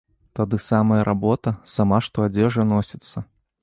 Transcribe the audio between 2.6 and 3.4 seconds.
носіцца.